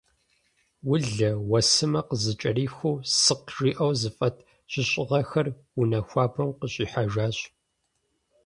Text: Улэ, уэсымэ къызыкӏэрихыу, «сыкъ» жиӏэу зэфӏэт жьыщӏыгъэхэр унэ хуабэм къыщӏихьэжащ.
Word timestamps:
Улэ, 0.91 1.29
уэсымэ 1.51 2.01
къызыкӏэрихыу, 2.07 2.95
«сыкъ» 3.23 3.47
жиӏэу 3.57 3.93
зэфӏэт 4.01 4.35
жьыщӏыгъэхэр 4.71 5.47
унэ 5.79 5.99
хуабэм 6.07 6.49
къыщӏихьэжащ. 6.59 7.37